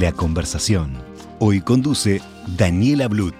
[0.00, 0.92] La conversación.
[1.38, 2.20] Hoy conduce
[2.56, 3.34] Daniela Blut.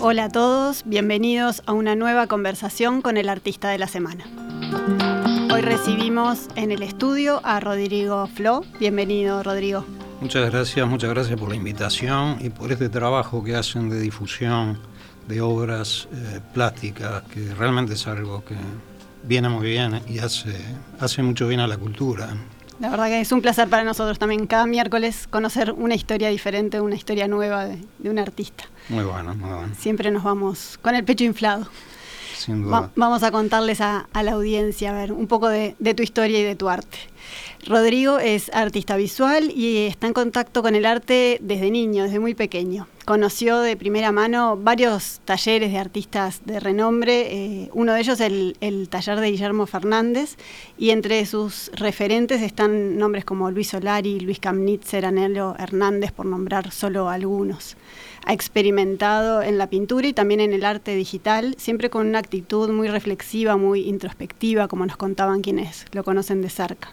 [0.00, 4.24] Hola a todos, bienvenidos a una nueva conversación con el artista de la semana.
[5.52, 8.64] Hoy recibimos en el estudio a Rodrigo Flo.
[8.80, 9.84] Bienvenido, Rodrigo.
[10.20, 14.80] Muchas gracias, muchas gracias por la invitación y por este trabajo que hacen de difusión
[15.28, 18.56] de obras eh, plásticas, que realmente es algo que
[19.26, 20.54] viene muy bien y hace,
[21.00, 22.28] hace mucho bien a la cultura.
[22.80, 26.80] La verdad que es un placer para nosotros también cada miércoles conocer una historia diferente,
[26.80, 28.64] una historia nueva de, un artista.
[28.88, 29.74] Muy bueno, muy bueno.
[29.78, 31.68] Siempre nos vamos con el pecho inflado.
[32.44, 32.90] Sin duda.
[32.94, 36.56] vamos a contarles a, la audiencia, a ver, un poco de tu historia y de
[36.56, 36.98] tu arte.
[37.66, 42.34] Rodrigo es artista visual y está en contacto con el arte desde niño, desde muy
[42.34, 42.86] pequeño.
[43.06, 48.56] Conoció de primera mano varios talleres de artistas de renombre, eh, uno de ellos el,
[48.60, 50.36] el, taller de Guillermo Fernández,
[50.78, 56.70] y entre sus referentes están nombres como Luis Solari, Luis Camnitzer, Anelo Hernández, por nombrar
[56.70, 57.76] solo algunos.
[58.24, 62.70] Ha experimentado en la pintura y también en el arte digital, siempre con una actitud
[62.70, 66.92] muy reflexiva, muy introspectiva, como nos contaban quienes lo conocen de cerca.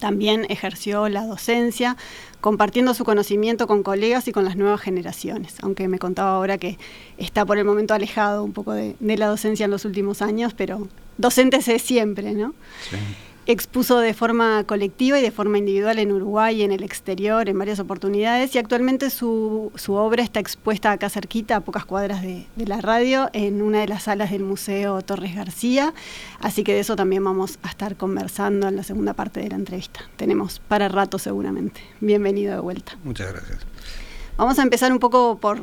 [0.00, 1.96] También ejerció la docencia,
[2.40, 6.78] compartiendo su conocimiento con colegas y con las nuevas generaciones, aunque me contaba ahora que
[7.18, 10.88] está por el momento alejado un poco de, la docencia en los últimos años, pero
[11.18, 12.54] docente es siempre, ¿no?
[12.88, 12.96] Sí.
[13.50, 17.58] Expuso de forma colectiva y de forma individual en Uruguay y en el exterior en
[17.58, 22.80] varias oportunidades y actualmente su, obra está expuesta acá cerquita, a pocas cuadras de, la
[22.80, 25.92] radio, en una de las salas del Museo Torres García.
[26.38, 29.56] Así que de eso también vamos a estar conversando en la segunda parte de la
[29.56, 29.98] entrevista.
[30.14, 31.80] Tenemos para rato seguramente.
[32.00, 32.98] Bienvenido de vuelta.
[33.02, 33.66] Muchas gracias.
[34.36, 35.60] Vamos a empezar un poco por,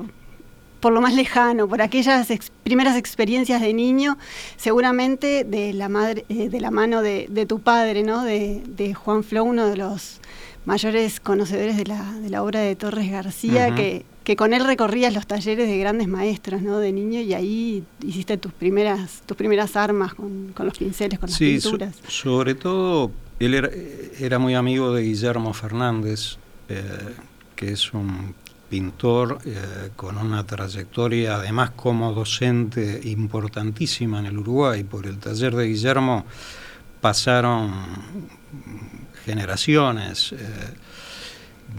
[0.79, 2.27] por lo más lejano, por aquellas
[2.63, 4.17] primeras experiencias de niño,
[4.57, 8.23] seguramente de la, madre, eh, de la mano de, tu padre, ¿no?
[8.23, 10.19] de, Juan Flo, uno de los
[10.65, 15.67] mayores conocedores de la, obra de Torres García, que, que, con él recorrías los talleres
[15.67, 16.79] de grandes maestros ¿no?
[16.79, 21.39] de niño y ahí hiciste tus primeras, tus primeras armas con, los pinceles, con las
[21.39, 21.95] pinturas.
[22.07, 26.37] sobre todo, él era, muy amigo de Guillermo Fernández,
[26.69, 26.83] eh,
[27.55, 28.35] que es un
[28.69, 34.83] pintor eh, con una trayectoria además como docente importantísima en el Uruguay.
[34.83, 36.25] Por el taller de Guillermo
[37.01, 37.73] pasaron
[39.25, 40.37] generaciones eh,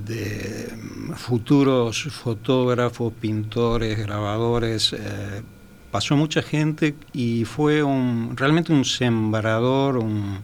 [0.04, 0.68] de
[1.16, 4.92] futuros fotógrafos, pintores, grabadores.
[4.92, 5.42] Eh,
[5.90, 10.38] pasó mucha gente y fue un, realmente un sembrador, un,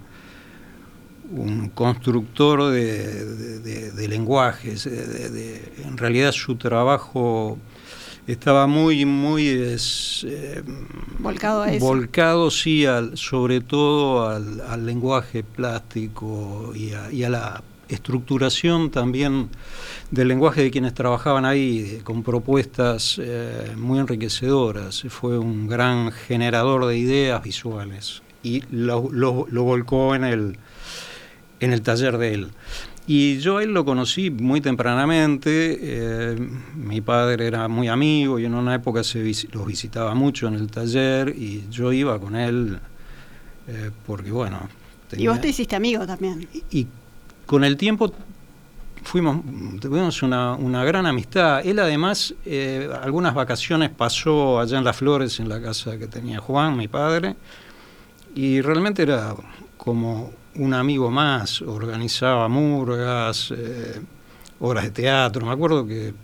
[1.31, 4.87] un constructor de, lenguajes.
[4.87, 7.59] en realidad su trabajo
[8.27, 10.63] estaba muy, muy eh,
[11.19, 11.85] volcado a eso.
[11.85, 16.93] Volcado, sí, al, sobre todo al, lenguaje plástico y
[17.23, 19.51] a, la estructuración también
[20.11, 25.05] del lenguaje de quienes trabajaban ahí, con propuestas eh, muy enriquecedoras.
[25.09, 30.59] Fue un gran generador de ideas visuales y lo volcó en el
[31.65, 32.49] en el taller de él.
[33.07, 36.37] Y yo a él lo conocí muy tempranamente, eh,
[36.75, 39.19] mi padre era muy amigo y en una época se
[39.53, 42.79] los visitaba mucho en el taller y yo iba con él
[43.69, 44.69] eh, porque bueno...
[45.13, 46.49] y vos te hiciste amigo también.
[46.71, 46.87] Y,
[47.45, 48.11] con el tiempo
[49.03, 49.43] fuimos,
[49.79, 51.61] tuvimos una, una gran amistad.
[51.63, 56.39] Él además eh, algunas vacaciones pasó allá en Las Flores, en la casa que tenía
[56.39, 57.37] Juan, mi padre,
[58.35, 59.35] y realmente era
[59.77, 64.01] como un amigo más organizaba murgas, eh,
[64.61, 65.47] obras de teatro.
[65.47, 66.15] Me acuerdo que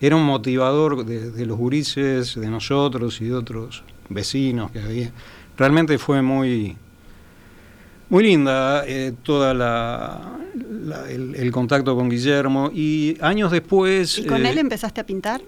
[0.00, 5.12] era un motivador de, los gurises, de nosotros y de otros vecinos que había.
[5.56, 6.76] Realmente fue muy,
[8.08, 10.38] muy linda eh, toda la,
[11.08, 14.18] el, contacto con Guillermo y años después...
[14.18, 15.40] ¿Y con él eh, empezaste a pintar?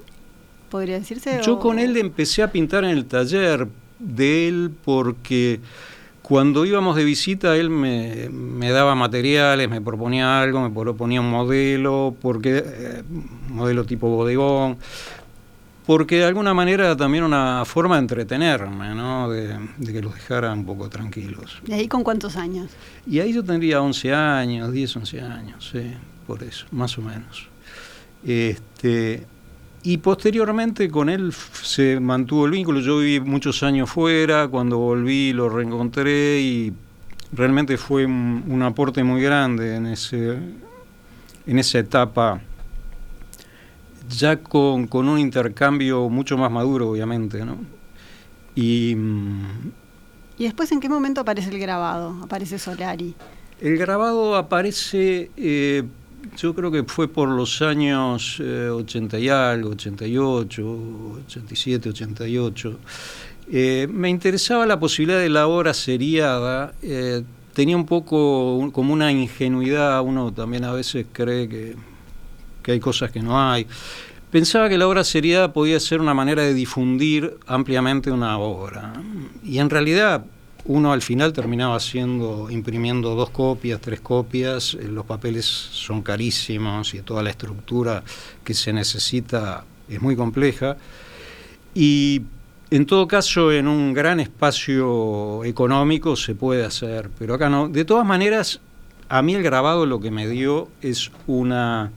[0.71, 1.41] ¿Podría decirse?
[1.45, 3.67] Yo con él empecé a pintar en el taller
[3.99, 5.61] de él porque
[6.25, 12.17] cuando íbamos de visita, él me, daba materiales, me proponía algo, me proponía un modelo,
[12.19, 13.03] porque eh,
[13.51, 14.79] modelo tipo bodegón,
[15.85, 19.29] porque de alguna manera era también una forma de entretenerme, ¿no?
[19.29, 19.55] de,
[19.85, 21.61] que los dejara un poco tranquilos.
[21.67, 22.71] ¿Y ahí con cuántos años?
[23.07, 25.93] Y ahí yo tendría 11 años, 10, 11 años, sí,
[26.27, 27.51] por eso, más o menos.
[28.25, 29.27] Este,
[29.85, 31.33] y posteriormente con él
[31.63, 32.81] se mantuvo el vínculo.
[32.81, 36.73] Yo viví muchos años fuera, cuando volví lo reencontré y
[37.33, 40.39] realmente fue un, aporte muy grande en, ese,
[41.47, 42.41] en esa etapa
[44.09, 47.59] ya con, un intercambio mucho más maduro, obviamente, ¿no?
[48.55, 49.73] Y, mm,
[50.39, 52.17] ¿Y después en qué momento aparece el grabado?
[52.23, 53.15] Aparece Solari.
[53.61, 55.85] El grabado aparece, eh,
[56.37, 60.79] yo creo que fue por los años 80 eh, y algo, 88,
[61.27, 62.79] 87, 88.
[63.89, 66.75] me interesaba la posibilidad de la obra seriada.
[66.83, 67.23] Eh,
[67.53, 71.77] tenía un poco como una ingenuidad, uno también a veces cree que
[72.65, 73.69] que hay cosas que no hay.
[74.33, 78.95] Pensaba que la obra seriada podía ser una manera de difundir ampliamente una obra.
[79.45, 80.25] Y en realidad
[80.67, 86.95] uno al final terminaba haciendo, imprimiendo dos copias, tres copias, eh, los papeles son carísimos
[86.95, 88.03] y toda la estructura
[88.43, 90.77] que se necesita es muy compleja.
[91.75, 92.23] Y
[92.71, 97.69] en todo caso, en un gran espacio económico se puede hacer, pero acá no.
[97.69, 98.61] De todas maneras,
[99.09, 101.93] a mí el grabado lo que me dio es una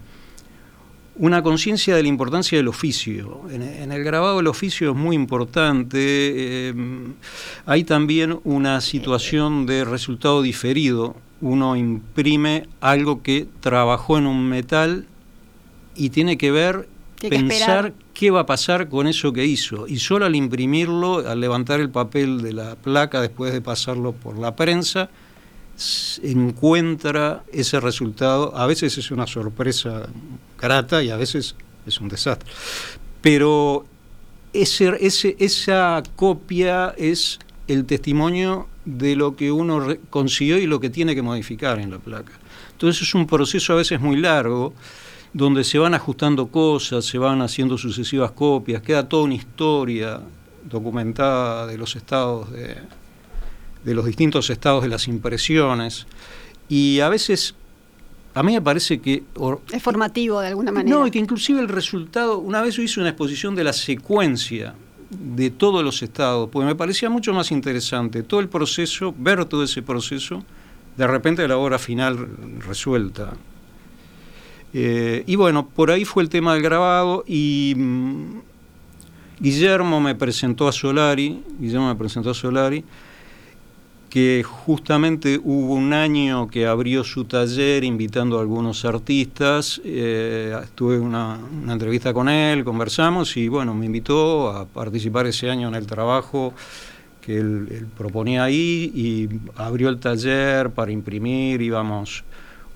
[1.20, 3.42] una conciencia de la importancia del oficio.
[3.50, 5.98] En, el grabado el oficio es muy importante.
[6.00, 6.74] Eh,
[7.66, 11.16] hay también una situación de resultado diferido.
[11.42, 15.06] Uno imprime algo que trabajó en un metal
[15.96, 16.88] y tiene que ver,
[17.20, 19.88] pensar qué va a pasar con eso que hizo.
[19.88, 24.38] Y solo al imprimirlo, al levantar el papel de la placa después de pasarlo por
[24.38, 25.10] la prensa,
[26.24, 28.56] encuentra ese resultado.
[28.56, 30.08] A veces es una sorpresa
[30.60, 32.50] grata y a veces es un desastre.
[33.22, 33.86] Pero
[34.54, 34.98] ese,
[35.40, 41.22] esa copia es el testimonio de lo que uno consiguió y lo que tiene que
[41.22, 42.32] modificar en la placa.
[42.72, 44.74] Entonces es un proceso a veces muy largo,
[45.34, 50.22] donde se van ajustando cosas, se van haciendo sucesivas copias, queda toda una historia
[50.64, 52.50] documentada de los estados
[53.84, 56.08] de los distintos estados de las impresiones.
[56.70, 57.56] Y a veces,
[58.34, 59.24] a mí me parece que...
[59.72, 60.98] es formativo de alguna manera.
[60.98, 64.76] No, y que inclusive el resultado, una vez yo hice una exposición de la secuencia
[65.10, 69.64] de todos los estados, porque me parecía mucho más interesante todo el proceso, ver todo
[69.64, 70.44] ese proceso,
[70.98, 72.28] de repente la obra final
[72.60, 73.34] resuelta.
[74.74, 78.40] Eh, y bueno, por ahí fue el tema del grabado y mm,
[79.40, 82.84] Guillermo me presentó a Solari, Guillermo me presentó a Solari,
[84.10, 90.98] que justamente hubo un año que abrió su taller invitando a algunos artistas, eh, tuve
[90.98, 91.38] una,
[91.68, 96.54] entrevista con él, conversamos y bueno, me invitó a participar ese año en el trabajo
[97.22, 102.24] que él, proponía ahí y abrió el taller para imprimir, íbamos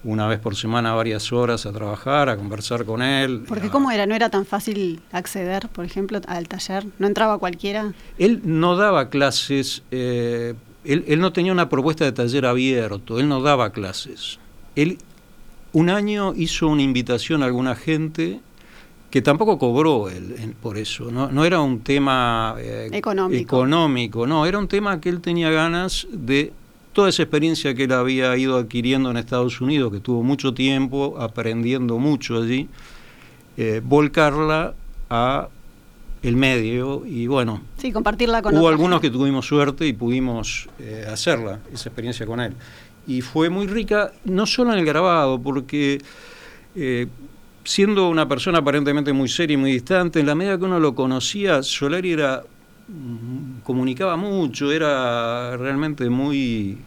[0.04, 3.44] una vez por semana varias horas a trabajar, a conversar con él.
[3.48, 7.94] Porque cómo era, no era tan fácil acceder, por ejemplo, al taller, no entraba cualquiera.
[8.18, 9.84] Él no daba clases.
[9.92, 14.40] Eh, él, no tenía una propuesta de taller abierto, él no daba clases.
[14.76, 14.98] Él
[15.74, 18.40] un año hizo una invitación a alguna gente
[19.10, 23.58] que tampoco cobró él, por eso, no, era un tema eh, económico.
[23.58, 26.54] económico, no, era un tema que él tenía ganas de
[26.94, 31.18] toda esa experiencia que él había ido adquiriendo en Estados Unidos, que tuvo mucho tiempo
[31.20, 32.70] aprendiendo mucho allí,
[33.58, 34.76] eh, volcarla
[35.10, 35.50] a
[36.24, 37.62] el medio y bueno.
[37.78, 42.40] Sí, compartirla con Hubo algunos que tuvimos suerte y pudimos eh, hacerla, esa experiencia con
[42.40, 42.54] él.
[43.08, 46.00] Y fue muy rica, no solo en el grabado, porque
[46.76, 47.08] eh,
[47.64, 50.94] siendo una persona aparentemente muy seria y muy distante, en la medida que uno lo
[50.94, 52.44] conocía, Solari era
[52.88, 56.78] mm, comunicaba mucho, era realmente muy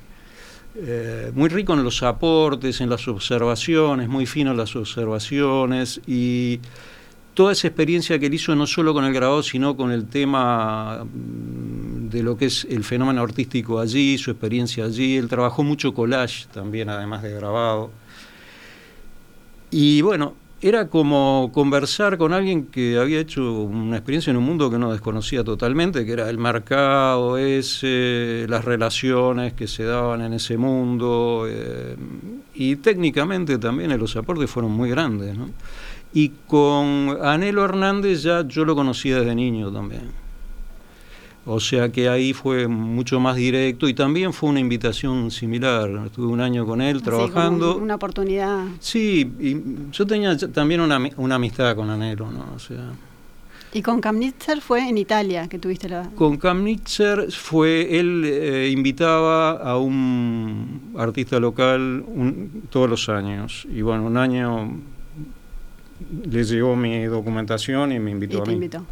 [0.76, 6.58] eh, muy rico en los aportes, en las observaciones, muy fino en las observaciones y
[7.34, 11.04] toda esa experiencia que él hizo no solo con el grabado, sino con el tema
[11.04, 15.16] mm, de lo que es el fenómeno artístico allí, su experiencia allí.
[15.16, 17.90] Él trabajó mucho collage también, además de grabado.
[19.70, 24.70] Y bueno, era como conversar con alguien que había hecho una experiencia en un mundo
[24.70, 30.32] que no desconocía totalmente, que era el mercado ese, las relaciones que se daban en
[30.32, 31.46] ese mundo.
[31.48, 31.96] Eh,
[32.54, 35.36] y técnicamente también los aportes fueron muy grandes.
[35.36, 35.50] ¿no?
[36.14, 40.24] Y con Anelo Hernández ya yo lo conocía desde niño también.
[41.46, 45.90] O sea que ahí fue mucho más directo y también fue una invitación similar.
[46.06, 47.76] Estuve un año con él trabajando.
[47.76, 48.64] una oportunidad.
[48.80, 49.56] Sí, y
[49.92, 52.46] yo tenía también una, una amistad con Anelo, ¿no?
[52.54, 52.92] O sea,
[53.74, 56.08] Y con Kamnitzer fue en Italia que tuviste la...
[56.14, 62.04] Con Kamnitzer fue, él eh, invitaba a un artista local
[62.70, 63.66] todos los años.
[63.68, 64.70] Y bueno, un año
[66.30, 68.54] le llegó mi documentación y me invitó a mí.
[68.54, 68.84] Invitó.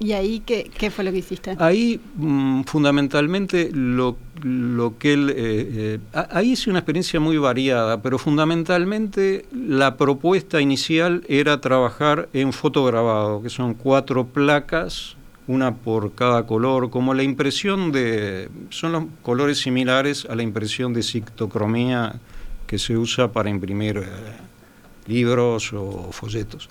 [0.00, 1.56] ¿Y ahí qué, qué, fue lo que hiciste?
[1.58, 5.30] Ahí mm, fundamentalmente lo, lo, que él...
[5.30, 5.98] Eh, eh,
[6.30, 13.42] ahí hice una experiencia muy variada, pero fundamentalmente la propuesta inicial era trabajar en fotograbado,
[13.42, 15.16] que son cuatro placas,
[15.48, 18.50] una por cada color, como la impresión de...
[18.70, 22.20] Son los colores similares a la impresión de cictocromía
[22.68, 24.04] que se usa para imprimir eh,
[25.08, 26.68] libros o folletos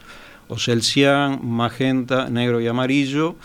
[0.49, 3.35] o cian, magenta, negro y amarillo,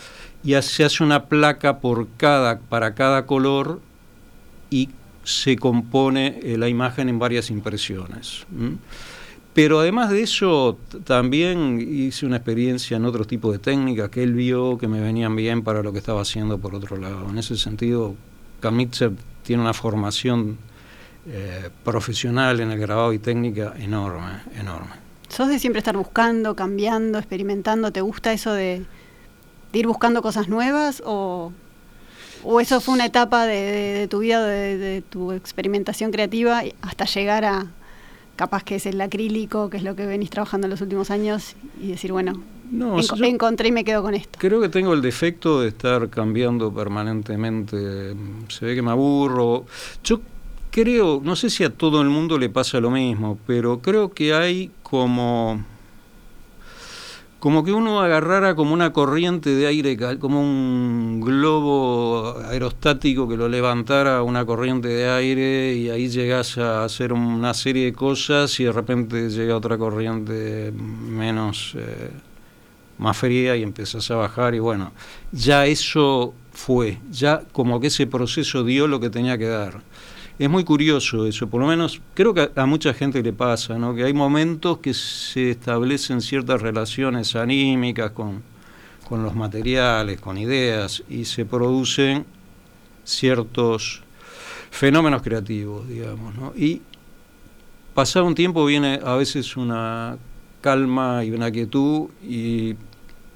[0.43, 3.81] y se hace una placa por cada, para cada color
[4.69, 4.89] y
[5.23, 8.45] se compone eh, la imagen en varias impresiones.
[9.53, 14.33] Pero además de eso, también hice una experiencia en otro tipo de técnicas que él
[14.33, 17.29] vio que me venían bien para lo que estaba haciendo por otro lado.
[17.29, 18.15] En ese sentido,
[18.61, 19.11] Kamitzer
[19.43, 20.57] tiene una formación
[21.25, 24.91] eh, profesional en el grabado y técnica enorme, enorme.
[25.29, 27.91] ¿Sos de siempre estar buscando, cambiando, experimentando?
[27.91, 28.85] ¿Te gusta eso de,
[29.71, 31.01] ir buscando cosas nuevas?
[31.05, 31.51] ¿O,
[32.59, 37.67] eso fue una etapa de, tu vida, de, tu experimentación creativa, hasta llegar a
[38.35, 41.55] capaz que es el acrílico, que es lo que venís trabajando en los últimos años,
[41.81, 44.39] y decir, bueno, no, encontré y me quedo con esto?
[44.39, 48.15] Creo que tengo el defecto de estar cambiando permanentemente.
[48.49, 49.65] Se ve que me aburro.
[50.03, 50.19] Yo
[50.73, 54.33] creo, no sé si a todo el mundo le pasa lo mismo, pero creo que
[54.33, 55.63] hay como
[57.37, 63.49] como que uno agarrara como una corriente de aire, como un globo aerostático que lo
[63.49, 68.63] levantara una corriente de aire y ahí llegas a hacer una serie de cosas y
[68.63, 72.11] de repente llega otra corriente menos, eh,
[72.97, 74.93] más fría y empiezas a bajar y bueno,
[75.33, 79.81] ya eso fue, ya como que ese proceso dio lo que tenía que dar.
[80.39, 83.93] Es muy curioso eso, por lo menos creo que a, mucha gente le pasa, ¿no?
[83.93, 88.41] que hay momentos que se establecen ciertas relaciones anímicas con,
[89.11, 92.25] los materiales, con ideas, y se producen
[93.03, 94.01] ciertos
[94.71, 96.33] fenómenos creativos, digamos.
[96.33, 96.51] ¿no?
[96.55, 96.81] Y
[97.93, 100.17] pasado un tiempo viene a veces una
[100.61, 102.75] calma y una quietud y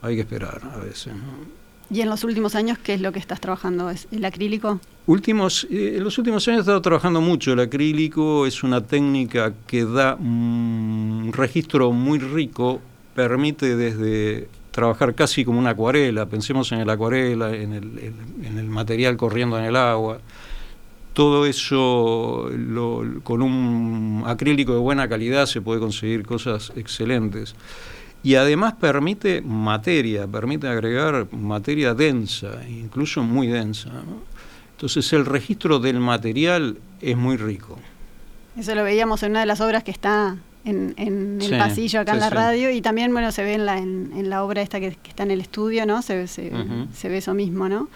[0.02, 1.14] hay que esperar a veces.
[1.14, 1.57] ¿no?
[1.90, 3.90] ¿Y en los últimos años qué es lo que estás trabajando?
[3.90, 4.80] ¿Es el acrílico?
[5.06, 7.54] Últimos, eh, en los últimos años he estado trabajando mucho.
[7.54, 12.82] El acrílico es una técnica que da un registro muy rico,
[13.16, 18.14] permite desde trabajar casi como una acuarela, pensemos en el acuarela, en el,
[18.44, 20.20] en el material corriendo en el agua.
[21.14, 22.52] Todo eso
[23.24, 27.56] con un acrílico de buena calidad se puede conseguir cosas excelentes
[28.24, 33.92] y además permite materia, permite agregar materia densa, incluso muy densa.
[34.72, 37.80] Entonces el registro del material es muy rico.
[38.58, 42.20] Eso lo veíamos en una de las obras que está en, el pasillo acá en
[42.20, 45.24] la radio y también bueno se ve en la, en, la obra esta que, está
[45.24, 46.02] en el estudio, ¿no?
[46.02, 46.52] Se, se,
[46.94, 47.88] se ve eso mismo, ¿no?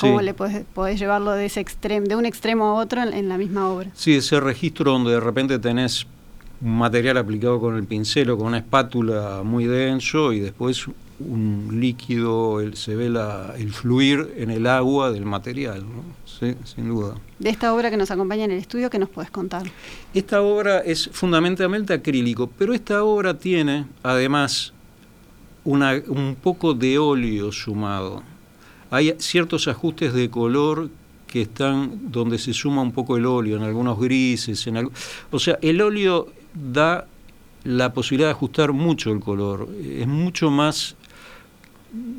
[0.00, 3.28] ¿Cómo le podés, podés, llevarlo de ese extremo, de un extremo a otro en, en
[3.28, 3.90] la misma obra?
[3.94, 6.06] Sí, ese registro donde de repente tenés
[6.60, 10.86] un material aplicado con el pincel o con una espátula muy denso y después
[11.20, 13.06] un líquido, se ve
[13.58, 15.84] el fluir en el agua del material,
[16.24, 17.14] sí, sin duda.
[17.38, 19.70] De esta obra que nos acompaña en el estudio, ¿qué nos puedes contar?
[20.14, 24.72] Esta obra es fundamentalmente acrílico, pero esta obra tiene además
[25.64, 28.22] una, un poco de óleo sumado.
[28.90, 30.88] Hay ciertos ajustes de color
[31.26, 34.90] que están donde se suma un poco el óleo, en algunos grises, en
[35.30, 37.06] o sea, el óleo da
[37.64, 39.68] la posibilidad de ajustar mucho el color.
[39.82, 40.96] Es mucho más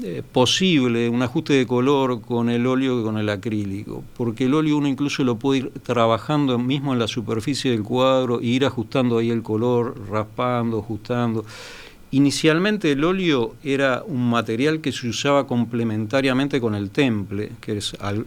[0.03, 4.53] eh, posible un ajuste de color con el óleo que con el acrílico, porque el
[4.53, 8.65] óleo uno incluso lo puede ir trabajando mismo en la superficie del cuadro e ir
[8.65, 11.45] ajustando ahí el color, raspando, ajustando.
[12.13, 17.93] Inicialmente el óleo era un material que se usaba complementariamente con el temple, que es
[17.93, 18.23] eh,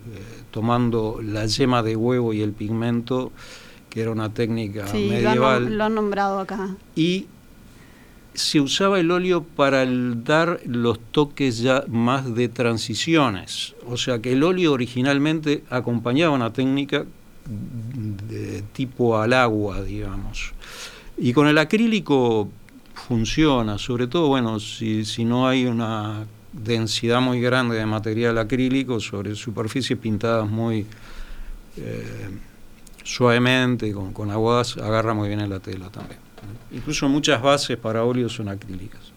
[0.50, 3.30] tomando la yema de huevo y el pigmento
[3.94, 5.76] que era una técnica medieval.
[5.78, 6.74] Lo han, nombrado acá.
[6.96, 7.28] Y
[8.34, 13.76] se usaba el óleo para dar los toques ya más de transiciones.
[13.86, 17.04] O sea que el óleo originalmente acompañaba una técnica
[17.46, 20.54] de tipo al agua, digamos.
[21.16, 22.48] Y con el acrílico
[22.94, 28.98] funciona, sobre todo, bueno, si, si no hay una densidad muy grande de material acrílico
[28.98, 30.84] sobre superficies pintadas muy...
[31.76, 32.30] Eh,
[33.04, 36.18] suavemente, con, con aguas, agarra muy bien en la tela también.
[36.72, 39.14] Incluso muchas bases para óleo son acrílicas.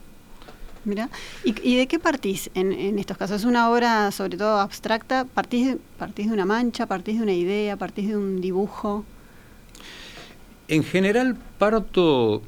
[0.86, 1.10] Mira,
[1.44, 3.41] ¿Y, de qué partís en, estos casos?
[3.41, 5.25] ¿Es una obra sobre todo abstracta?
[5.25, 6.86] ¿Partís, ¿Partís de una mancha?
[6.86, 7.75] ¿Partís de una idea?
[7.75, 9.03] ¿Partís de un dibujo?
[10.70, 12.41] En general parto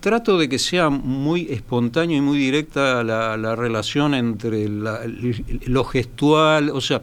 [0.00, 6.80] trato de que sea muy espontáneo y muy directa la, relación entre lo gestual, o
[6.80, 7.02] sea,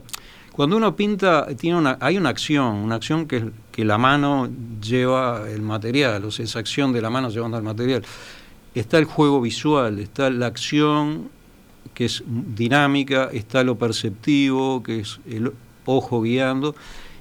[0.60, 4.50] cuando uno pinta tiene una, hay una acción, una acción que, la mano
[4.82, 8.04] lleva el material, o sea, esa acción de la mano llevando el material.
[8.76, 11.30] Está el juego visual, está la acción
[11.94, 15.54] que es dinámica, está lo perceptivo, que es el
[15.86, 16.76] ojo guiando,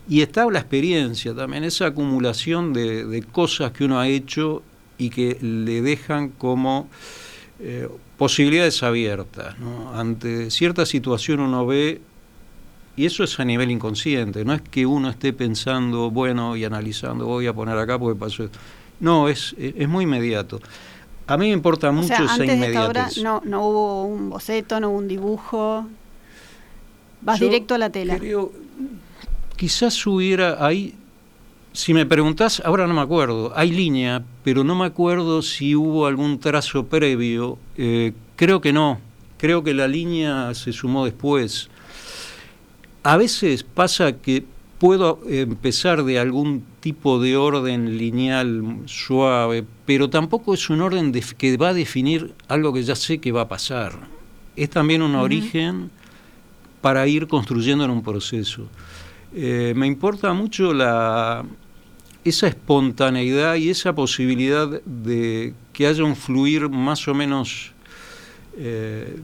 [0.08, 4.64] y está la experiencia también, esa acumulación de, de cosas que uno ha hecho
[4.98, 6.88] y que le dejan como
[7.60, 9.56] eh, posibilidades abiertas.
[9.92, 12.00] Ante cierta situación uno ve,
[12.98, 17.26] y eso es a nivel inconsciente, no es que uno esté pensando, bueno, y analizando,
[17.26, 18.48] voy a poner acá porque pasó.
[18.98, 20.60] No, es, es muy inmediato.
[21.28, 24.90] A mí me importa mucho esa antes De esta no, no hubo un boceto, no
[24.90, 25.86] hubo un dibujo.
[27.20, 28.18] Vas directo a la tela.
[28.18, 28.50] Creo,
[29.56, 30.96] quizás hubiera ahí
[31.72, 36.08] si me preguntás, ahora no me acuerdo, hay línea, pero no me acuerdo si hubo
[36.08, 37.58] algún trazo previo.
[37.76, 38.98] Eh, creo que no,
[39.36, 41.70] creo que la línea se sumó después.
[43.02, 44.44] A veces pasa que
[44.78, 51.56] puedo empezar de algún tipo de orden lineal suave, pero tampoco es un orden que
[51.56, 53.92] va a definir algo que ya sé que va a pasar.
[54.56, 55.90] Es también un origen
[56.80, 58.68] para ir construyendo en un proceso.
[59.34, 61.44] Eh, me importa mucho la,
[62.24, 67.72] esa espontaneidad y esa posibilidad de que haya un fluir más o menos
[68.56, 69.16] eh,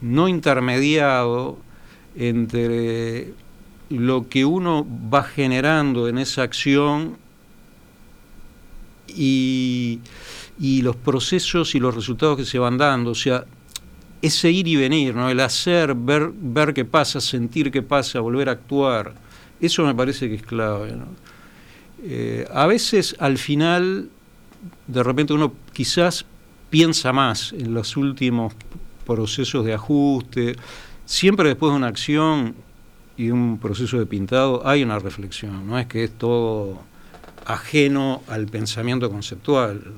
[0.00, 1.58] no intermediado
[2.16, 3.32] entre
[3.90, 7.16] lo que uno va generando en esa acción
[9.08, 10.00] y,
[10.58, 13.10] y, los procesos y los resultados que se van dando.
[13.10, 13.44] O sea,
[14.22, 15.28] ese ir y venir, ¿no?
[15.28, 19.14] el hacer, ver, ver qué pasa, sentir qué pasa, volver a actuar.
[19.60, 20.94] Eso me parece que es clave.
[22.04, 24.08] Eh, a veces al final,
[24.86, 26.24] de repente uno quizás
[26.70, 28.54] piensa más en los últimos
[29.04, 30.56] procesos de ajuste.
[31.12, 32.54] Siempre después de una acción
[33.18, 36.80] y un proceso de pintado hay una reflexión, no es que es todo
[37.44, 39.92] ajeno al pensamiento conceptual.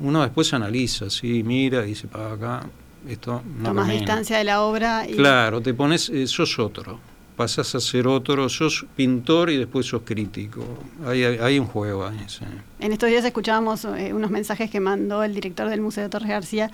[0.00, 2.66] Uno después analiza, sí, mira y dice, para acá,
[3.08, 5.08] esto no Tomas distancia de la obra.
[5.08, 5.14] Y...
[5.14, 7.00] Claro, te pones, eh, sos otro
[7.40, 10.62] pasás a ser otro, sos pintor y después sos crítico.
[11.06, 12.18] Hay, un juego ahí.
[12.80, 16.28] En estos días escuchábamos eh, unos mensajes que mandó el director del Museo de Torres
[16.28, 16.70] García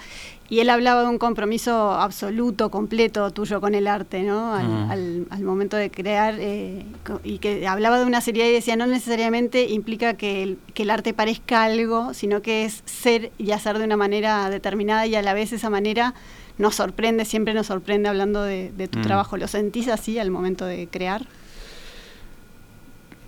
[0.48, 4.54] y él hablaba de un compromiso absoluto, completo tuyo con el arte, ¿no?
[4.54, 5.44] Al, mm.
[5.44, 6.84] momento de crear eh,
[7.22, 10.90] y que hablaba de una serie y decía no necesariamente implica que el, que el
[10.90, 15.22] arte parezca algo, sino que es ser y hacer de una manera determinada y a
[15.22, 16.14] la vez esa manera
[16.58, 19.02] nos sorprende, siempre nos sorprende hablando de, tu mm.
[19.02, 19.36] trabajo.
[19.36, 21.26] ¿Lo sentís así al momento de crear?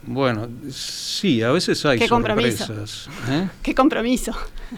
[0.06, 3.08] Bueno, sí, a veces hay sorpresas.
[3.28, 3.48] ¿eh?
[3.62, 4.32] Qué compromiso.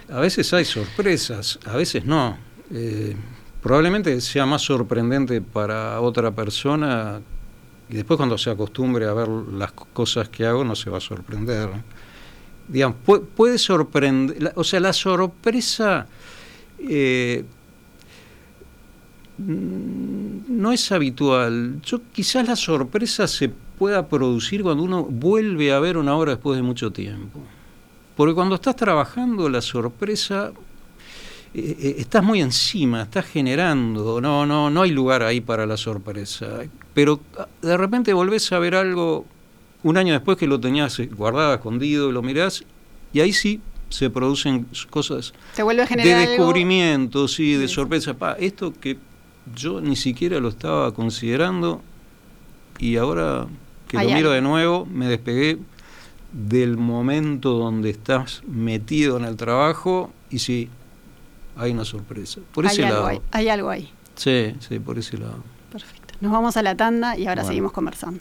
[0.09, 2.37] A veces hay sorpresas, a veces no.
[2.73, 3.15] Eh,
[3.63, 7.21] probablemente sea más sorprendente para otra persona
[7.89, 11.01] y después cuando se acostumbre a ver las cosas que hago no se va a
[11.01, 11.69] sorprender.
[12.67, 12.97] Digamos,
[13.37, 16.07] puede, sorprender, o sea, la sorpresa
[16.79, 17.45] eh,
[19.47, 21.81] no es habitual.
[21.83, 26.57] Yo quizás la sorpresa se pueda producir cuando uno vuelve a ver una obra después
[26.57, 27.41] de mucho tiempo.
[28.17, 30.53] Porque cuando estás trabajando la sorpresa
[31.53, 35.77] eh, eh, estás muy encima, estás generando, no, no, no hay lugar ahí para la
[35.77, 36.61] sorpresa.
[36.95, 39.25] Pero ah, de repente volvés a ver algo
[39.83, 42.65] un año después que lo tenías guardado, escondido, lo mirás,
[43.13, 48.15] y ahí sí se producen cosas de descubrimiento, sí, de sorpresa.
[48.15, 48.99] Pa, esto que
[49.55, 51.83] yo ni siquiera lo estaba considerando
[52.79, 53.47] y ahora
[53.89, 55.59] que lo miro de nuevo me despegué
[56.33, 60.69] del momento donde estás metido en el trabajo y sí,
[61.57, 62.41] hay una sorpresa.
[62.53, 63.07] Por ese hay lado.
[63.07, 63.93] Algo hay algo ahí.
[64.15, 65.43] Sí, sí, por ese lado.
[65.73, 66.15] Perfecto.
[66.21, 68.21] Nos vamos a la tanda y ahora seguimos conversando.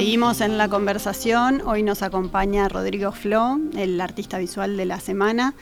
[0.00, 1.60] Seguimos en la conversación.
[1.66, 5.52] Hoy nos acompaña Rodrigo Flo, el artista visual de la semana.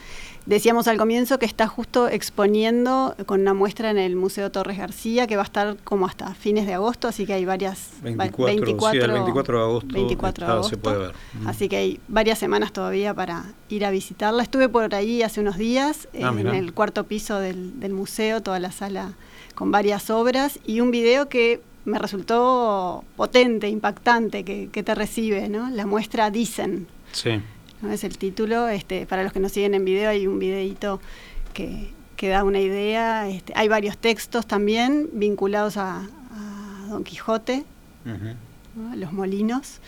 [0.45, 5.27] Decíamos al comienzo que está justo exponiendo con una muestra en el Museo Torres García,
[5.27, 7.89] que va a estar como hasta fines de agosto, así que hay varias...
[8.01, 11.11] 24, 24 sí, el 24 de agosto, 24 de agosto se puede ver.
[11.45, 14.41] Así que hay varias semanas todavía para ir a visitarla.
[14.41, 16.57] Estuve por ahí hace unos días, Ah, en mirá.
[16.57, 19.15] el cuarto piso del, del museo, toda la sala
[19.53, 25.49] con varias obras y un video que me resultó potente, impactante, que, que te recibe,
[25.49, 25.69] ¿no?
[25.69, 27.41] La muestra Dicen, Sí.
[27.81, 27.91] ¿no?
[27.91, 28.67] es el título.
[28.67, 30.99] Este, para los que nos siguen en video hay un videito
[31.53, 33.27] que, que da una idea.
[33.29, 37.63] Este, hay varios textos también vinculados a, a Don Quijote,
[38.05, 38.35] Ujú.
[38.89, 38.95] ¿no?
[38.95, 39.79] los molinos.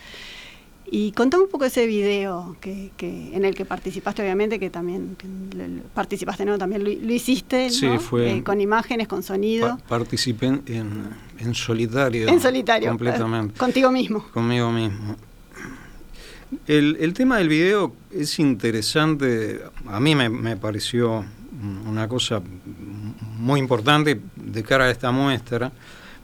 [0.93, 5.15] Y contame un poco ese video que, que, en el que participaste, obviamente, que también
[5.17, 5.25] que
[5.57, 6.57] lo- participaste, ¿no?
[6.57, 7.99] También lo, lo hiciste, Sí, ¿no?
[8.01, 12.27] fue- Eh, con imágenes, con sonido, Pa- participé en, solitario.
[12.27, 13.57] en solitario, Completamente.
[13.57, 14.25] contigo mismo.
[14.33, 15.15] Conmigo mismo.
[16.67, 21.23] El, el tema del video es interesante, a mí me, me pareció
[21.87, 22.41] una cosa
[23.37, 25.71] muy importante de cara a esta muestra,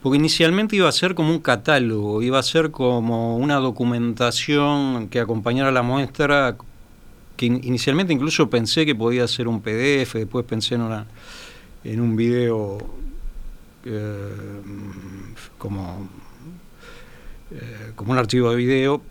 [0.02, 5.20] porque inicialmente iba a ser como un catálogo, iba a ser como una documentación que
[5.20, 6.56] acompañara la muestra,
[7.36, 11.06] que in- inicialmente incluso pensé que podía ser un PDF, después pensé en, una,
[11.84, 12.78] en un video
[13.86, 14.62] eh,
[15.58, 16.08] como
[17.52, 19.02] eh, como un archivo de video,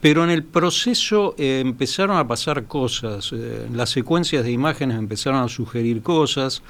[0.00, 3.32] pero en el proceso eh, empezaron a pasar cosas,
[3.72, 6.62] las secuencias de imágenes empezaron a sugerir cosas.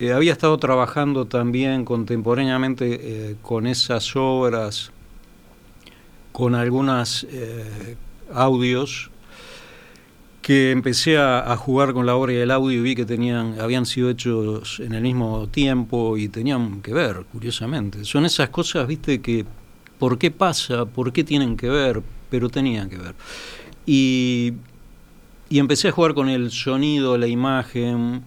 [0.00, 4.90] Eh, había estado trabajando también contemporáneamente eh, con esas obras,
[6.32, 7.96] con algunas eh,
[8.32, 9.10] audios
[10.42, 13.86] que empecé a, jugar con la obra y el audio y vi que tenían, habían
[13.86, 18.04] sido hechos en el mismo tiempo y tenían que ver, curiosamente.
[18.04, 19.46] Son esas cosas, viste, que
[19.98, 23.14] por qué pasa, por qué tienen que ver, pero tenían que ver.
[23.86, 24.52] Y
[25.50, 28.24] empecé a jugar con el sonido, la imagen,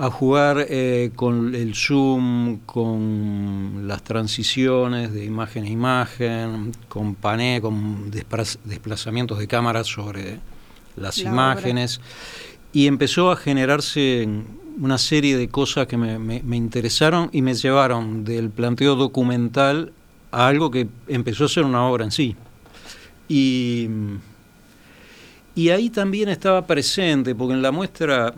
[0.00, 7.60] a jugar eh, con el zoom, con las transiciones de imagen a imagen, con pané,
[7.60, 10.38] con desplazamientos de cámara sobre
[10.96, 12.00] las La imágenes.
[12.72, 14.28] Y empezó a generarse
[14.80, 19.92] una serie de cosas que me, me- me interesaron y me llevaron del planteo documental
[20.30, 22.36] a algo que empezó a ser una obra en sí.
[23.28, 23.88] Y,
[25.54, 28.34] y ahí también estaba presente, porque en la muestra,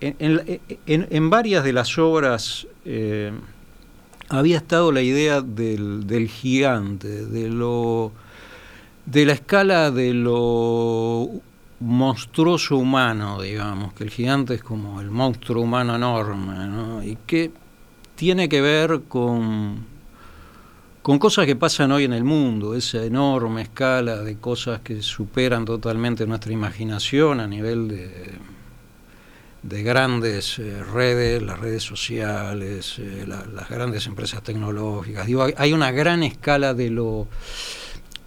[0.00, 3.32] en, en- varias de las obras eh,
[4.28, 8.12] había estado la idea del, del gigante, de lo
[9.06, 11.28] de la escala de lo
[11.80, 17.02] monstruoso humano, digamos, que el gigante es como el monstruo humano enorme, ¿no?
[17.02, 17.50] y que
[18.16, 19.78] tiene que ver con,
[21.02, 25.64] con cosas que pasan hoy en el mundo, esa enorme escala de cosas que superan
[25.64, 28.34] totalmente nuestra imaginación a nivel de,
[29.62, 35.26] de grandes eh, redes, las redes sociales, eh, la- las grandes empresas tecnológicas.
[35.26, 37.26] Digo, hay, una gran escala de lo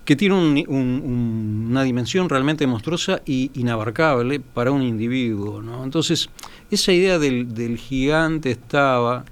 [0.04, 5.62] que tiene un- un- un- una dimensión realmente monstruosa y inabarcable para un individuo.
[5.62, 5.84] ¿no?
[5.84, 6.30] Entonces,
[6.70, 9.24] esa idea del, del gigante estaba,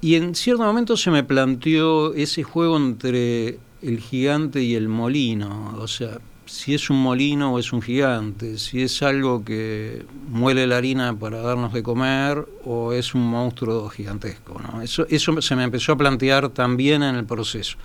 [0.00, 5.74] y en cierto momento se me planteó ese juego entre el gigante y el molino,
[5.78, 6.18] o sea,
[6.52, 11.18] si es un molino o es un gigante, si es algo que muele la harina
[11.18, 14.60] para darnos de comer o es un monstruo gigantesco.
[14.60, 14.82] ¿no?
[14.82, 17.78] Eso, se me empezó a plantear también en el proceso.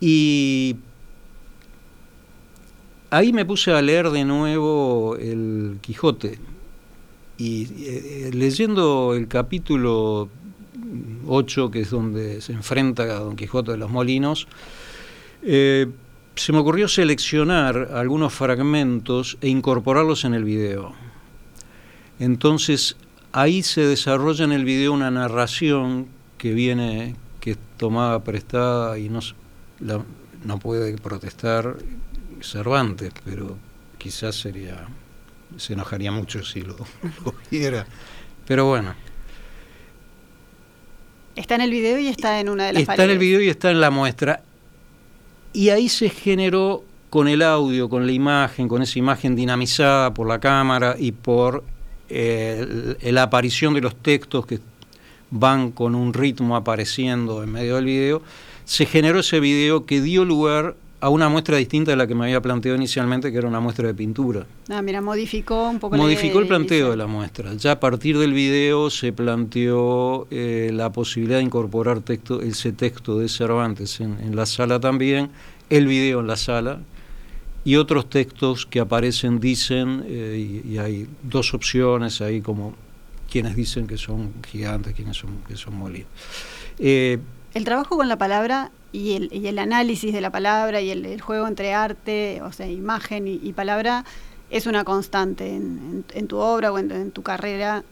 [0.00, 0.76] Y
[3.10, 6.38] ahí me puse a leer de nuevo el Quijote.
[7.36, 10.30] Y eh, leyendo el capítulo
[11.26, 14.48] 8, que es donde se enfrenta a Don Quijote de los Molinos,
[15.42, 15.86] eh,
[16.36, 20.92] se me ocurrió seleccionar algunos fragmentos e incorporarlos en el video.
[22.18, 22.96] Entonces,
[23.32, 26.06] ahí se desarrolla en el video una narración
[26.38, 29.20] que viene, que es tomada prestada y no,
[29.80, 30.04] la-
[30.44, 31.76] no puede protestar
[32.42, 33.56] Cervantes, pero
[33.98, 34.86] quizás sería,
[35.56, 36.76] se enojaría mucho si lo,
[37.24, 37.86] lo viera.
[38.46, 38.94] Pero bueno,
[41.36, 43.48] Está en el video y está en una de las está en el video y
[43.48, 44.44] está en la muestra.
[45.54, 50.26] Y ahí se generó con el audio, con la imagen, con esa imagen dinamizada por
[50.26, 51.64] la cámara y por
[52.08, 54.58] eh, la aparición de los textos que
[55.30, 58.22] van con un ritmo apareciendo en medio del video,
[58.64, 62.24] se generó ese video que dio lugar a una muestra distinta de la que me
[62.24, 64.46] había planteado inicialmente, que era una muestra de pintura.
[64.70, 67.52] Ah, mira, modificó un poco Modificó el planteo de la muestra.
[67.52, 73.18] Ya a partir del video se planteó eh, la posibilidad de incorporar texto, ese texto
[73.18, 75.28] de Cervantes en, la sala también,
[75.68, 76.80] el video en la sala,
[77.66, 82.72] y otros textos que aparecen, dicen, eh, y, hay dos opciones ahí como
[83.30, 86.08] quienes dicen que son gigantes, quienes son, que son molinos.
[86.78, 87.18] Eh,
[87.52, 91.20] el trabajo con la palabra y el, y el análisis de la palabra y el,
[91.20, 94.04] juego entre arte, o sea, imagen y, palabra,
[94.50, 97.82] es una constante en, tu obra o en, tu carrera.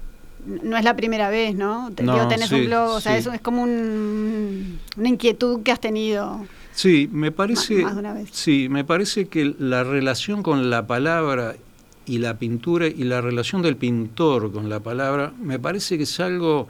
[0.47, 1.91] No es la primera vez, ¿no?
[1.91, 6.47] no tenés un blog, o sea, eso es como una inquietud que has tenido.
[6.73, 8.29] Sí, me parece, más, de una vez.
[8.31, 11.57] sí, me parece que la relación con la palabra
[12.07, 16.21] y la pintura y la relación del pintor con la palabra, me parece que es
[16.21, 16.69] algo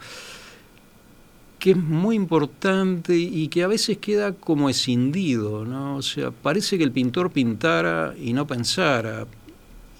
[1.63, 5.95] que es muy importante y que a veces queda como escindido, ¿no?
[5.95, 9.25] O sea, parece que el pintor pintara y no pensara.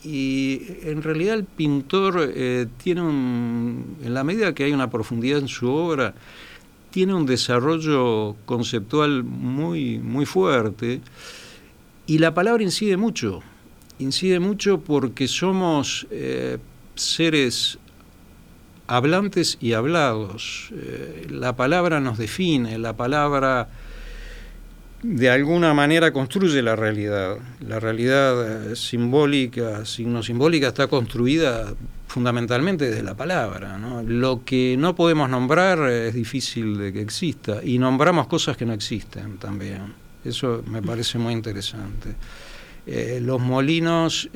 [0.03, 5.39] Y en realidad el pintor eh, tiene un, en la medida que hay una profundidad
[5.39, 6.13] en su obra,
[6.91, 10.99] tiene un desarrollo conceptual muy, muy fuerte
[12.05, 13.41] y la palabra incide mucho,
[13.99, 16.57] incide mucho porque somos eh,
[16.95, 17.79] seres
[18.93, 20.69] hablantes y hablados.
[20.71, 23.67] Eh, la palabra nos define, la palabra
[25.01, 27.37] de alguna manera construye la realidad.
[27.67, 31.73] La realidad eh, simbólica, signo simbólica, está construida
[32.07, 33.79] fundamentalmente desde la palabra.
[34.05, 38.73] Lo que no podemos nombrar es difícil de que exista y nombramos cosas que no
[38.73, 39.95] existen también.
[40.23, 42.09] Eso me parece muy interesante.
[42.85, 44.29] Eh, los molinos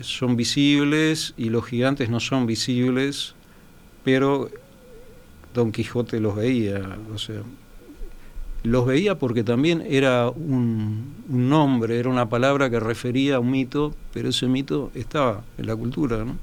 [0.00, 3.34] son visibles y los gigantes no son visibles
[4.08, 4.48] pero
[5.52, 7.42] Don Quijote los veía, o sea,
[8.62, 13.94] los veía porque también era un, nombre, era una palabra que refería a un mito,
[14.14, 16.38] pero ese mito estaba en la cultura, ¿no?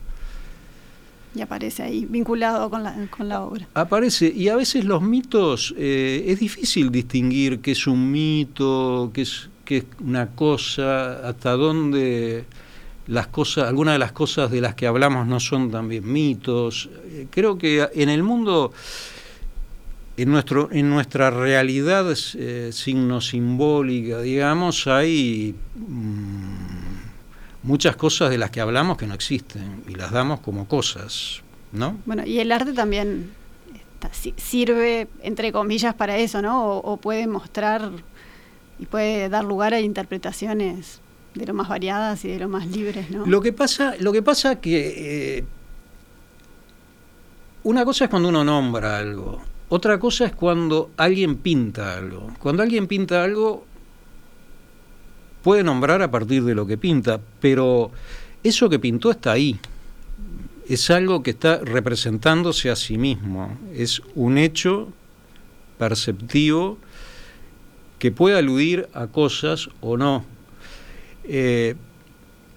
[1.34, 3.68] Y aparece ahí, vinculado con la, con la obra.
[3.74, 9.24] Aparece, y a veces los mitos, eh, es difícil distinguir qué es un mito, qué
[9.24, 12.46] es, qué es una cosa, hasta dónde
[13.08, 16.90] las cosas, algunas de las cosas de las que hablamos no son también mitos.
[17.06, 18.74] Eh, creo que en el mundo,
[20.18, 28.50] en, nuestro, en nuestra realidad eh, signo simbólica, digamos, hay mm, muchas cosas de las
[28.50, 31.42] que hablamos que no existen y las damos como cosas,
[31.72, 31.98] ¿no?
[32.06, 33.32] Bueno, y el arte también
[34.38, 36.78] sirve, entre comillas, para eso, ¿no?
[36.78, 37.90] o puede mostrar
[38.78, 41.02] y puede dar lugar a interpretaciones
[41.36, 43.26] de lo más variadas y de lo más libres, ¿no?
[43.26, 45.46] Lo que pasa, lo que pasa que eh,
[47.64, 52.32] una cosa es cuando uno nombra algo, otra cosa es cuando alguien pinta algo.
[52.40, 53.66] Cuando alguien pinta algo
[55.42, 57.92] puede nombrar a partir de lo que pinta, pero
[58.44, 59.60] eso que pintó está ahí.
[60.70, 63.58] Es algo que está representándose a sí mismo.
[63.74, 64.94] Es un hecho
[65.78, 66.78] perceptivo
[68.00, 70.26] que puede aludir a cosas o no.
[71.28, 71.76] Eh,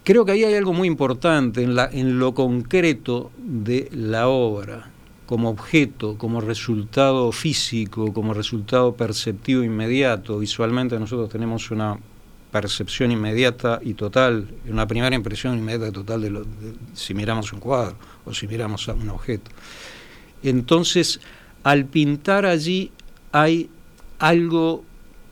[0.03, 4.89] creo que ahí hay algo muy importante en, lo concreto de la obra,
[5.25, 10.39] como objeto, como resultado físico, como resultado perceptivo inmediato.
[10.39, 11.99] Visualmente nosotros tenemos una
[12.51, 16.45] percepción inmediata y total, una primera impresión inmediata y total de, lo,
[16.93, 19.51] si miramos un cuadro o si miramos a un objeto.
[20.41, 21.19] Entonces,
[21.63, 22.91] al pintar allí
[23.31, 23.69] hay
[24.17, 24.83] algo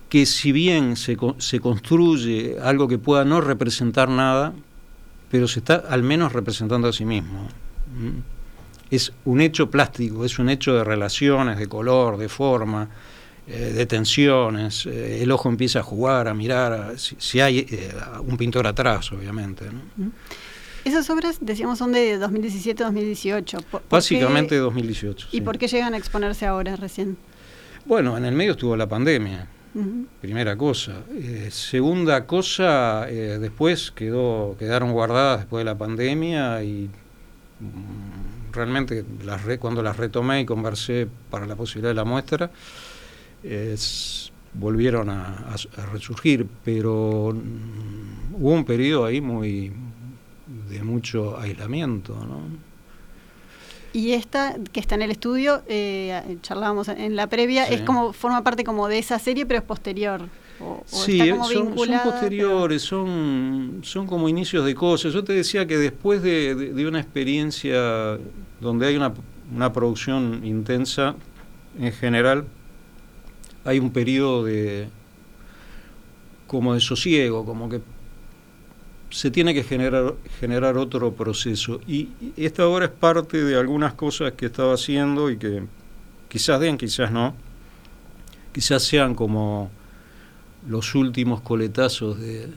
[0.09, 4.53] que si bien se, se, construye algo que pueda no representar nada,
[5.29, 7.47] pero se está al menos representando a sí mismo.
[8.89, 12.89] Es un hecho plástico, es un hecho de relaciones, de color, de forma,
[13.47, 14.85] eh, de tensiones.
[14.85, 17.93] Eh, el ojo empieza a jugar, a mirar, si, hay eh,
[18.25, 19.65] un pintor atrás, obviamente.
[20.85, 23.81] Esas obras, decíamos, son de 2017-2018.
[23.89, 25.29] Básicamente 2018.
[25.33, 27.17] ¿Y por qué llegan a exponerse ahora recién?
[27.85, 29.49] Bueno, en el medio estuvo la pandemia.
[30.21, 31.03] Primera cosa.
[31.11, 36.89] Eh, segunda cosa, eh, después quedó, quedaron guardadas después de la pandemia y
[37.59, 42.49] mm, realmente las cuando las retomé y conversé para la posibilidad de la muestra,
[44.53, 45.55] volvieron a,
[45.91, 49.71] resurgir, pero mm, hubo un periodo ahí muy
[50.69, 52.66] de mucho aislamiento, ¿no?
[53.93, 58.43] Y esta, que está en el estudio, eh, charlábamos en la previa, es como, forma
[58.43, 60.21] parte como de esa serie, pero es posterior.
[60.85, 61.19] sí,
[61.53, 65.13] son, posteriores, son, son como inicios de cosas.
[65.13, 68.17] Yo te decía que después de, una experiencia
[68.59, 69.13] donde hay una,
[69.53, 71.15] una, producción intensa,
[71.79, 72.45] en general,
[73.65, 74.89] hay un periodo de
[76.47, 77.81] como de sosiego, como que
[79.09, 81.79] se tiene que generar, generar otro proceso.
[81.87, 85.63] Y esta obra es parte de algunas cosas que estaba haciendo y que
[86.27, 87.35] quizás den, quizás no.
[88.51, 89.69] Quizás sean como
[90.67, 92.49] los últimos coletazos de,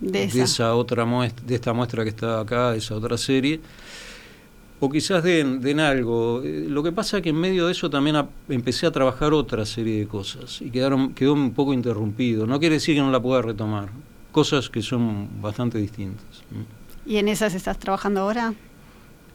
[0.00, 0.74] de, esa.
[0.74, 3.60] otra muestra, de esta muestra que está acá, de esa otra serie.
[4.80, 6.42] O quizás den, den algo.
[6.44, 8.16] Eh, lo que pasa es que en medio de eso también
[8.48, 12.46] empecé a trabajar otra serie de cosas y quedaron, quedó un poco interrumpido.
[12.46, 13.88] No quiere decir que no la pueda retomar
[14.36, 16.26] cosas que son bastante distintas.
[17.06, 18.52] ¿Y en esas estás trabajando ahora?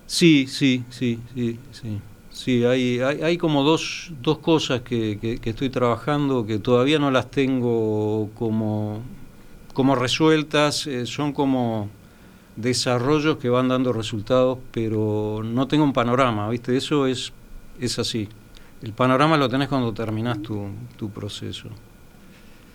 [0.06, 2.00] Sí, sí, sí, sí, sí.
[2.30, 8.30] Sí, hay, hay, como dos, dos cosas que, estoy trabajando que todavía no las tengo
[8.36, 9.02] como,
[9.74, 11.90] como resueltas, eh, son como
[12.56, 16.78] desarrollos que van dando resultados, pero no tengo un panorama, ¿viste?
[16.78, 17.34] Eso es,
[17.80, 18.30] es así.
[18.84, 21.70] El panorama lo tenés cuando terminás tu, tu proceso.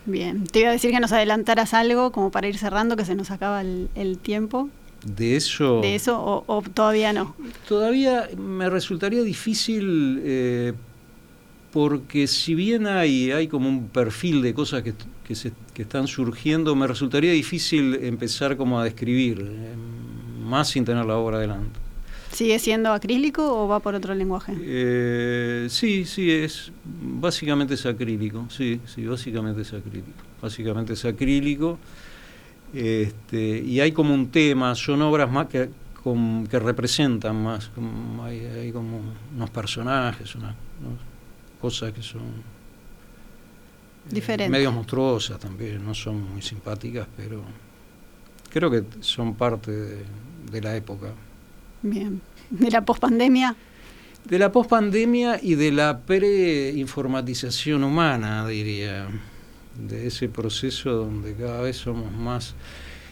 [0.06, 3.14] Bien, te iba a decir que nos adelantaras algo como para ir cerrando, que se
[3.14, 4.70] nos acaba el, tiempo.
[5.04, 5.80] De eso.
[5.80, 7.34] ¿De eso o, todavía no?
[7.68, 10.72] Todavía me resultaría difícil eh,
[11.72, 14.94] porque si bien hay, hay como un perfil de cosas que,
[15.26, 19.74] que, se, que están surgiendo, me resultaría difícil empezar como a describir, eh,
[20.40, 21.85] más sin tener la obra adelante.
[22.36, 24.52] ¿Sigue siendo acrílico o va por otro lenguaje?
[24.60, 30.20] Eh, sí, sí, es básicamente es acrílico, sí, sí, básicamente es acrílico.
[30.42, 31.78] Básicamente es acrílico.
[32.74, 35.70] Este, y hay como un tema, son obras más que,
[36.50, 37.70] que representan más,
[38.22, 39.00] hay, como
[39.34, 40.54] unos personajes, unas,
[41.58, 44.50] cosas que son eh, Diferentes.
[44.50, 47.40] medios monstruosas también, no son muy simpáticas, pero
[48.50, 49.72] creo que son parte
[50.52, 51.14] de la época.
[51.90, 52.20] Bien.
[52.50, 53.56] ¿De la pospandemia?
[54.24, 59.08] De la pospandemia y de la preinformatización humana, diría.
[59.76, 62.54] De ese proceso donde cada vez somos más.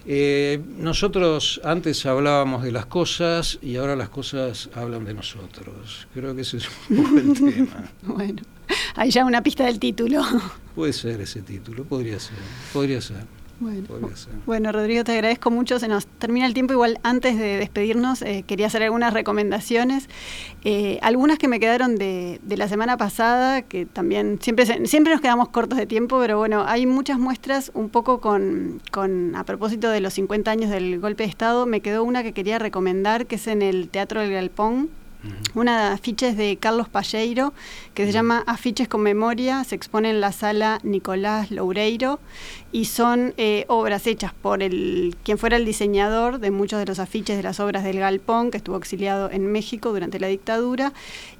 [0.06, 6.08] Eh, nosotros antes hablábamos de las cosas y ahora las cosas hablan de nosotros.
[6.14, 7.90] Creo que ese es un poco el tema.
[8.02, 8.42] bueno,
[8.96, 10.22] hay ya una pista del título.
[10.74, 12.36] Puede ser ese título, podría ser,
[12.72, 13.24] podría ser.
[14.46, 15.78] Bueno, Rodrigo, te agradezco mucho.
[15.78, 16.72] Se nos termina el tiempo.
[16.72, 20.08] Igual antes de despedirnos, eh, quería hacer algunas recomendaciones.
[20.64, 25.48] Eh, algunas que me quedaron de, la semana pasada, que también siempre, siempre nos quedamos
[25.48, 30.00] cortos de tiempo, pero bueno, hay muchas muestras un poco con, con, a propósito de
[30.00, 31.66] los 50 años del golpe de Estado.
[31.66, 34.90] Me quedó una que quería recomendar, que es en el Teatro del Galpón
[35.54, 37.52] una de afiches de Carlos Palleiro
[37.94, 42.18] que se llama Afiches con Memoria, se expone en la sala Nicolás Loureiro
[42.72, 46.98] y son eh, obras hechas por el quien fuera el diseñador de muchos de los
[46.98, 50.92] afiches de las obras del Galpón, que estuvo exiliado en México durante la dictadura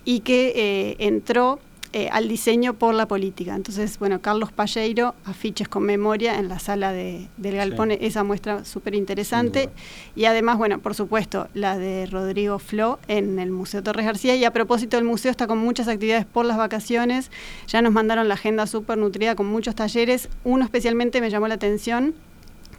[0.05, 1.59] y que eh, entró
[1.96, 3.54] eh, al diseño por la política.
[3.54, 8.64] Entonces, bueno, Carlos Palleiro, afiches con memoria en la sala de, del Galpón, esa muestra
[8.64, 9.70] súper interesante.
[10.16, 14.35] Y además, bueno, por supuesto, la de Rodrigo Flo en el Museo Torres García.
[14.35, 17.30] Y a propósito, el museo está con muchas actividades por las vacaciones.
[17.68, 20.28] Ya nos mandaron la agenda súper nutrida con muchos talleres.
[20.42, 22.12] Uno especialmente me llamó la atención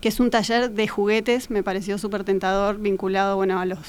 [0.05, 3.79] que es un taller de juguetes, me pareció súper tentador, vinculado bueno, a los,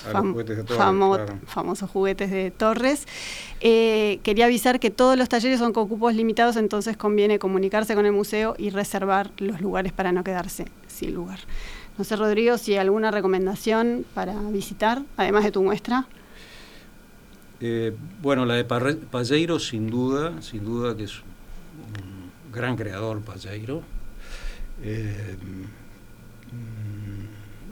[1.46, 3.07] famosos juguetes de Torres.
[3.61, 8.07] Eh, quería avisar que todos los talleres son con cupos limitados, entonces conviene comunicarse con
[8.07, 11.38] el museo y reservar los lugares para no quedarse sin lugar.
[11.98, 16.07] No sé, Rodrigo, si hay alguna recomendación para visitar, además de tu muestra.
[17.61, 23.83] Eh, bueno, la de Palleiro, sin duda, sin duda que es un gran creador, Palleiro.
[24.83, 25.37] Eh,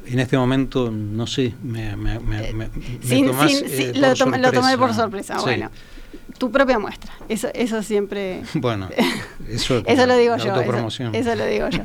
[0.06, 2.70] en este momento, no sé, me, me, me, me
[3.10, 4.14] eh, lo,
[4.52, 5.40] tomé por sorpresa.
[5.40, 5.70] Bueno,
[6.44, 7.10] tu propia muestra.
[7.28, 8.42] Eso, eso siempre.
[8.54, 8.88] Bueno,
[9.48, 10.54] eso, eso lo digo yo.
[11.12, 11.82] Eso, lo digo yo.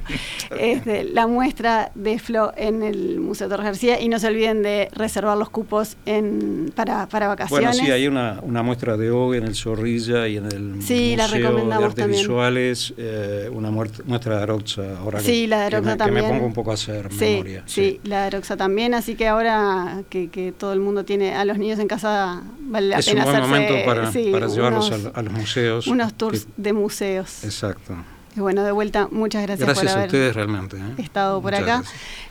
[0.57, 4.89] Este, la muestra de Flo en el Museo Torres García y no se olviden de
[4.93, 7.69] reservar los cupos en, para, para vacaciones.
[7.69, 11.17] Bueno, sí, hay una, una muestra de OG en el Zorrilla y en el Museo
[11.17, 14.99] de Artes Visuales, eh, una muestra de Aroxa.
[14.99, 16.25] Ahora sí, que, la de Aroxa también.
[16.25, 17.63] Que me pongo un poco a hacer memoria.
[17.65, 18.93] Sí, la de Aroxa también.
[18.93, 22.87] Así que ahora que, que, todo el mundo tiene a los niños en casa, vale
[22.87, 25.87] la es pena un buen momento para para llevarlos a, los museos.
[25.87, 27.43] Unos tours de museos.
[27.43, 27.95] Exacto.
[28.35, 30.77] Y bueno, de vuelta, muchas gracias, gracias por a ustedes realmente.
[30.77, 30.93] ¿eh?
[30.99, 31.83] estado por acá.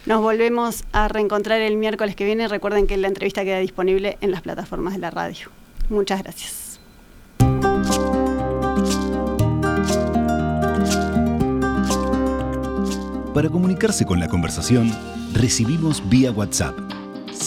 [0.06, 2.46] Nos volvemos a reencontrar el miércoles que viene.
[2.48, 5.48] Recuerden que la entrevista queda disponible en las plataformas de la radio.
[5.88, 6.68] Muchas gracias.
[13.38, 14.90] para comunicarse con la conversación,
[15.32, 16.76] recibimos vía WhatsApp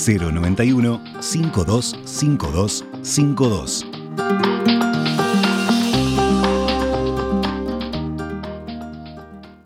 [0.07, 1.01] 091
[4.17, 5.40] Música